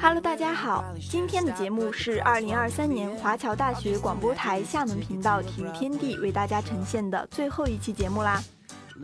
[0.00, 8.42] Hello，大家好，今天的节目是二零二三年华侨大学广播台厦门频道体育天地为大家呈现的最后一期节目啦。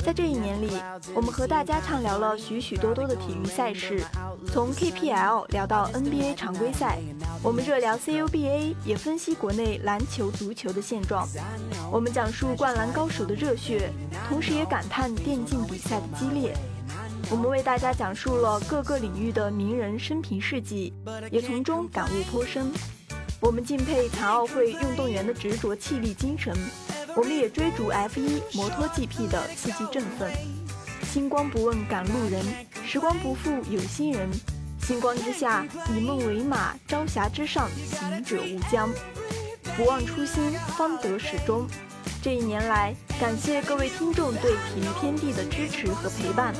[0.01, 0.71] 在这一年里，
[1.15, 4.03] 我们和大家畅聊了许许多多的体育赛事，
[4.49, 6.99] 从 KPL 聊到 NBA 常规赛，
[7.43, 11.27] 我们热聊 CUBA，也分析国内篮球、足球的现状。
[11.93, 13.93] 我们讲述灌篮高手的热血，
[14.29, 16.57] 同时也感叹电竞比赛的激烈。
[17.31, 20.95] 我们为大家讲述了各个领域的名人生平事迹，
[21.31, 22.73] 也从中感悟颇深。
[23.39, 26.57] 我们敬佩残奥会运动员的执着气力精神。
[27.15, 30.33] 我们也追逐 F1 摩托 GP 的刺激振奋。
[31.03, 32.43] 星光不问赶路人，
[32.87, 34.27] 时光不负有心人。
[34.81, 38.89] 星光之下，以梦为马，朝霞之上，行者无疆。
[39.77, 41.67] 不忘初心，方得始终。
[42.23, 46.55] 这一年来，感谢各位听众对体育天地的支持和陪伴，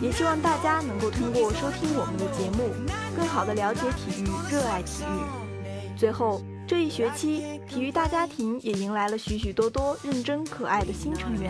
[0.00, 2.70] 也希望大家能够通过收听我们的节目，
[3.16, 5.96] 更好地了解体育，热爱体育。
[5.98, 6.42] 最后。
[6.68, 11.48] 这一学期，体育大家庭也迎来了许许多多认真可爱的新成员。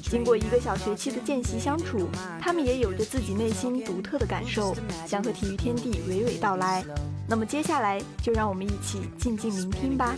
[0.00, 2.08] 经过一个小学期的见习相处，
[2.40, 4.72] 他们也有着自己内心独特的感受，
[5.08, 6.84] 想和体育天地娓娓道来。
[7.26, 10.14] 那么接下来，就让我们一起静静聆听吧。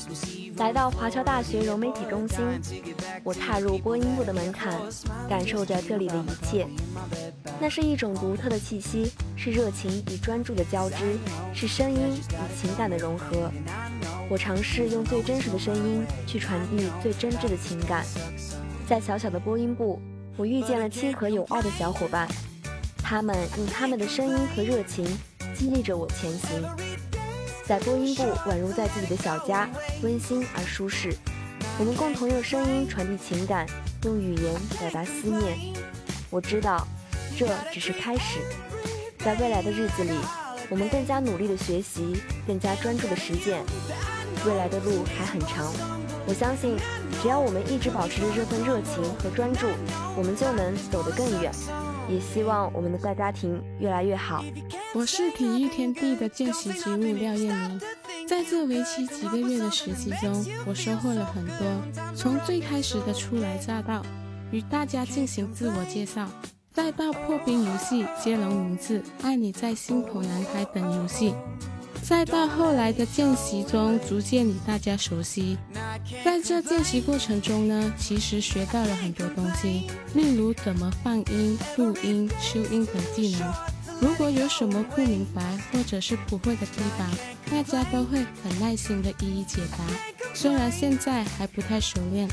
[0.58, 2.36] 来到华侨大学融媒体中心，
[3.26, 4.80] 我踏入播音部的门槛，
[5.28, 6.64] 感受着这里的一切。
[7.60, 11.18] 那是一种独特的气息，是热情与专注的交织，
[11.52, 13.50] 是声音与情感的融合。
[14.28, 18.06] 我尝试用最真实的声音去传递最真挚的情感。
[18.88, 20.00] 在小小的播音部，
[20.36, 22.28] 我遇见了亲和有爱的小伙伴，
[22.98, 25.04] 他们用他们的声音和热情
[25.52, 26.62] 激励着我前行。
[27.64, 29.68] 在播音部，宛如在自己的小家，
[30.04, 31.12] 温馨而舒适。
[31.78, 33.66] 我们共同用声音传递情感，
[34.04, 35.58] 用语言表达思念。
[36.30, 36.88] 我知道，
[37.36, 38.40] 这只是开始，
[39.18, 40.12] 在未来的日子里，
[40.70, 42.16] 我们更加努力的学习，
[42.46, 43.62] 更加专注的实践。
[44.46, 45.70] 未来的路还很长，
[46.26, 46.78] 我相信，
[47.20, 49.66] 只要我们一直保持着这份热情和专注，
[50.16, 51.52] 我们就能走得更远。
[52.08, 54.42] 也希望我们的大家庭越来越好。
[54.94, 57.80] 我是体育天地的见习职务廖艳妮，
[58.26, 62.14] 在这为期几个月的实习中，我收获了很多。
[62.16, 64.04] 从最开始的初来乍到，
[64.50, 66.28] 与大家进行自我介绍，
[66.72, 71.34] 再到破冰游戏、接龙名字、爱你在心口难开等游戏。
[72.02, 75.56] 再到后来的见习中，逐渐与大家熟悉。
[76.24, 83.52] 在这见习过程中呢，其实学到了很多东西，例如怎么放音、录音、修音等技能。
[84.00, 85.42] 如果有什么不明白
[85.72, 87.08] 或者是不会的地方，
[87.50, 89.78] 大家都会很耐心的一一解答。
[90.34, 92.28] 虽然现在还不太熟练，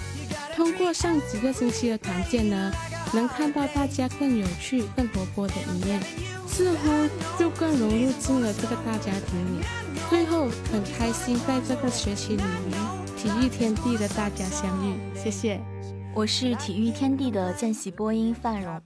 [0.56, 2.72] 通过上几个星期的团建呢，
[3.14, 6.00] 能看到大家更有趣、更活泼的一面。
[6.46, 7.10] 似乎
[7.40, 9.66] 就更融入进了这个大家庭里。
[10.08, 15.60] 最后很开心在这个学期里与体育天地的大家相遇，谢谢。
[16.14, 18.80] 我是体育天地的见习播音范荣，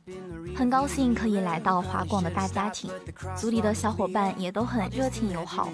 [0.56, 2.90] 很高兴可以来到华广的大家庭，
[3.36, 5.70] 组里的小伙伴也都很热情友好。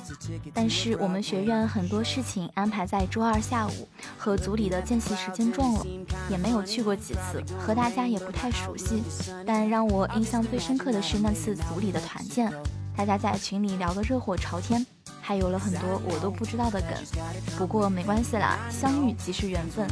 [0.54, 5.86] 但是我们学院很多事情安排在周二下午，和组里的见习时间撞了，
[6.30, 9.04] 也没有去过几次，和大家也不太熟悉。
[9.46, 12.52] 但让我印象最深刻的是那次组里的团建，
[12.96, 14.86] 大家在群里聊得热火朝天。
[15.26, 16.90] 还有了很多我都不知道的梗，
[17.58, 19.88] 不过没关系啦，相遇即是缘分。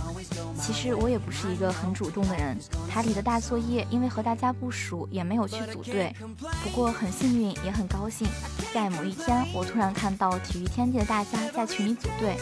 [0.59, 2.58] 其实我也不是一个很主动的人，
[2.90, 6.14] 台里的大作业因为和大家不熟，也没有去组队。
[6.64, 8.28] 不过很幸运，也很高兴，
[8.74, 12.36] 在某一天我突然看到体育天地的大家在群里组队，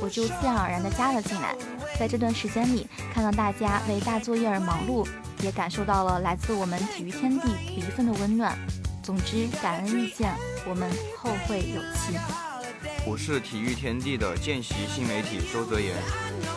[0.00, 1.54] 我就自然而然的加了进来。
[1.98, 5.04] 在这段时间里，看到大家为大作业而忙碌，
[5.42, 8.56] 也感受到了来自我们体育天地一份的温暖。
[9.06, 10.34] 总之，感恩遇见，
[10.68, 12.18] 我们后会有期。
[13.06, 15.94] 我是体育天地的见习新媒体周泽言，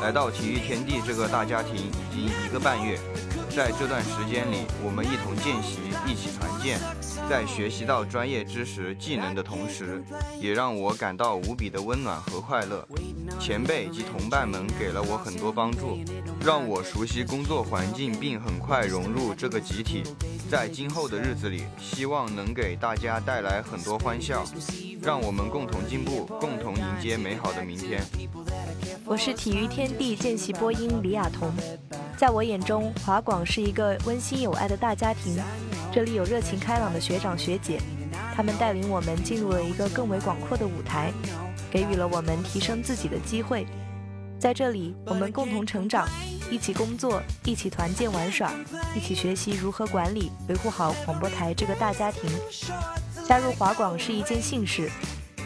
[0.02, 2.98] 来到体育天地这个大家庭已经一个半月，
[3.56, 5.78] 在这段时间里，我们一同见习，
[6.08, 6.80] 一起团建，
[7.30, 10.04] 在学习到专业知识、技能的同时，
[10.42, 12.84] 也让我感到无比的温暖和快乐。
[13.40, 16.00] 前辈及同伴们给了我很多帮助，
[16.44, 20.02] 让我熟悉工作环境，并很快融入这个集体。
[20.50, 24.44] 在今后的日子里，希望能给大家带来很多欢笑，
[25.00, 28.02] 让我们共同进步，共同迎接美好的明天。
[29.06, 31.54] 我是体育天地见习播音李雅彤，
[32.18, 35.38] 在我眼中，华广是一个温馨有爱的大家庭，
[35.94, 37.80] 这里有热情开朗的学长学姐，
[38.36, 41.14] 他们带领我们进入了一个更为广阔的舞台，
[41.70, 43.68] 给予了我们提升自己的机会，
[44.40, 46.10] 在这里，我们共同成长。
[46.52, 48.52] 一起工作，一起团建玩耍，
[48.96, 52.30] 一起学习如何管理、维护好广播台这个大家庭。
[53.28, 54.90] 加入华广是一件幸事。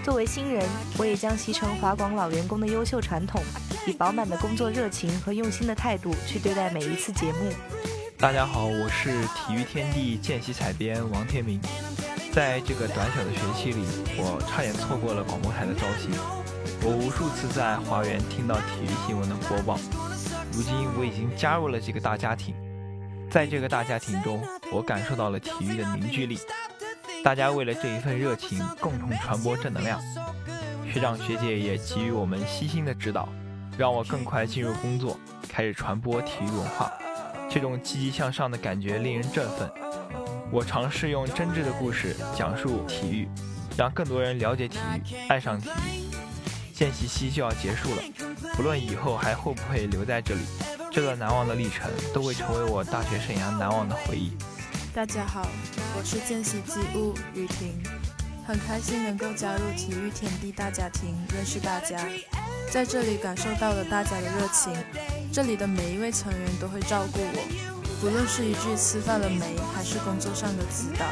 [0.04, 0.66] 作为新人，
[0.98, 3.42] 我也将继承华广老员工的优秀传统，
[3.86, 7.52] 以饱满的工作热情和用心的态度去对待每一次节目。
[8.18, 11.60] 大家好，我是体育天地见习采编王天明。
[12.32, 13.86] 在这个短小的学期里，
[14.18, 16.12] 我差点错过了广播台的招新。
[16.82, 19.78] 我无数次在华园听到体育新闻的播报，
[20.56, 22.54] 如今我已经加入了这个大家庭。
[23.30, 24.40] 在这个大家庭中，
[24.72, 26.38] 我感受到了体育的凝聚力。
[27.24, 30.00] 大家为了这一份热情，共同传播正能量。
[30.94, 33.28] 学长学姐也给予我们悉心的指导，
[33.80, 35.20] 让我更快进入工作，
[35.50, 36.94] 开始传播体育文化。
[37.50, 39.68] 这种积极向上的感觉令人振奋。
[40.52, 43.28] 我尝试用真挚的故事讲述体育，
[43.76, 46.14] 让更多人了解体育，爱上体育。
[46.72, 48.04] 见习期就要结束了，
[48.56, 50.42] 不论以后还会不会留在这里，
[50.92, 54.32] 这段难忘的历程都会成为我大学生涯难忘的回忆。
[54.94, 55.48] 大家好，
[55.98, 57.82] 我是见习机务雨婷，
[58.46, 61.98] 很开心能够加入体育天地大家庭，认识大家，
[62.70, 64.72] 在这里感受到了大家的热情，
[65.32, 71.08] 这里的每一位成员都会照顾我，不论是一句吃饭了没，还是工作上的指导，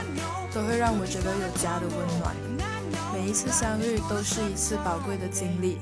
[0.54, 2.36] 都会让我觉得有家的温暖。
[3.12, 5.80] 每一次相遇都是一次宝贵的经历，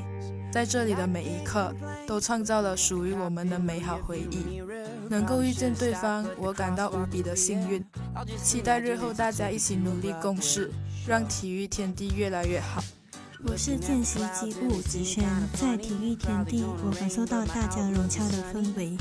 [0.51, 1.73] 在这里的每一刻
[2.07, 4.61] 都创造了属于我们的美好回忆。
[5.09, 7.83] 能够遇见对方，我感到无比的幸运。
[8.43, 10.71] 期待日后大家一起努力共事，
[11.07, 12.83] 让体育天地越来越好。
[13.45, 15.23] 我是见习机务子轩，
[15.53, 18.97] 在体育天地，我感受到大家融洽的氛围，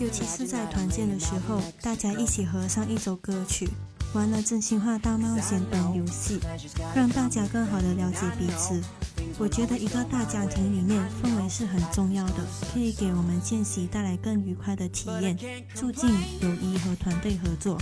[0.00, 3.68] 尤其是在团建的时候，大家一起合唱一首歌曲，
[4.14, 6.40] 玩了真心话大冒险等游戏，
[6.94, 8.82] 让大家更好的了解彼此。
[9.38, 15.36] 我觉得一个大家庭里面氛围是很重要的，可以给我们见习带来更愉快的体验，
[15.74, 16.08] 促进
[16.40, 17.76] 友谊和团队合作。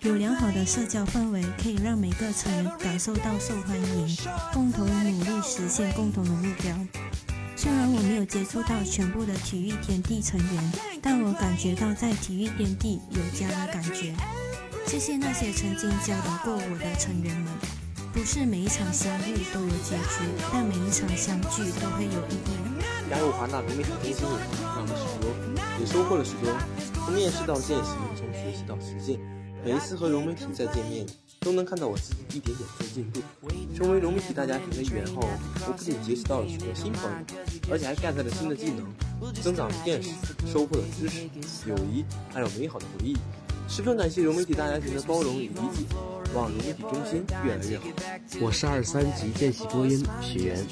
[0.00, 4.16] 有良好的社交氛围，可以让每个成员感受到受欢迎，
[4.52, 6.74] 共同努力实现共同的目标。
[7.56, 14.14] 虽然我没有接触到全部的体育天地成员，但我感觉到在体育天地有家的感觉。
[14.86, 17.77] 谢谢那些曾经教导过我的成员们。
[18.18, 22.82] 不是每一场相遇都有结局，但每一场相聚都会有意义。
[23.08, 24.26] 加入华纳融媒体中心
[24.60, 25.30] 让我们许多，
[25.78, 26.52] 也收获了许多。
[27.06, 29.20] 从面试到见习，从学习到实践，
[29.64, 31.06] 每一次和融媒体再见面，
[31.38, 33.20] 都能看到我自己一点点在进步。
[33.76, 37.16] 成为融媒体大家庭的一员后，我不仅结识到了许多新朋友，
[37.70, 40.10] 而且还 get 了新的技能，增长了见识，
[40.44, 41.22] 收获了知识、
[41.68, 42.04] 友谊，
[42.34, 43.16] 还有美好的回忆。
[43.68, 45.84] 十分感谢融媒体大家庭的包容与理解，
[46.34, 47.84] 望融媒体中心越来越好。
[48.40, 50.66] 我是二三级见习播音许源，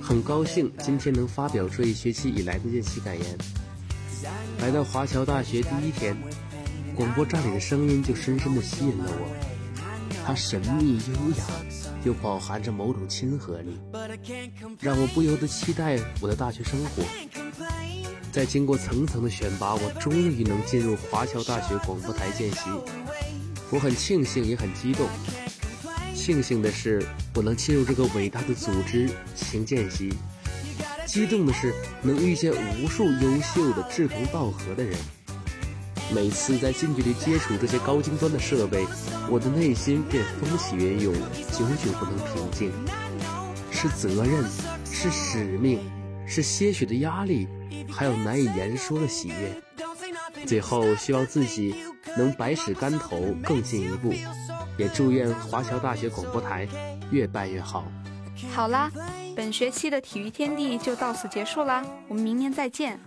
[0.00, 3.38] 很高兴今天能发表这一学期以来的见习感言。
[4.60, 6.16] 来到华侨大学第一天，
[6.94, 11.44] 广播站里的声音就深深地吸引了我，它神秘优雅，
[12.04, 13.80] 又饱含着某种亲和力，
[14.80, 17.02] 让我不由得期待我的大学生活。
[18.30, 22.60] 在经过层层的选拔，我终于能进入华侨大学广播台见习。
[23.72, 25.08] 我很庆幸，也很激动。
[26.14, 27.02] 庆幸的是，
[27.34, 30.10] 我能进入这个伟大的组织行见习；
[31.06, 34.94] 激动的是，能遇见无数优秀的志同道合的人。
[36.14, 38.84] 每次在近距离接触这些高精端的设备，
[39.30, 41.14] 我的内心便风起云涌，
[41.50, 42.70] 久久不能平静。
[43.70, 44.44] 是责任，
[44.84, 45.80] 是使命，
[46.26, 47.48] 是些许的压力。
[47.90, 49.62] 还有难以言说的喜悦。
[50.46, 51.74] 最后，希望自己
[52.16, 54.12] 能百尺竿头更进一步，
[54.76, 56.66] 也祝愿华侨大学广播台
[57.10, 57.84] 越办越好。
[58.52, 58.90] 好啦，
[59.36, 62.98] 本学期的体育天地就到此结束啦，我们明年再见。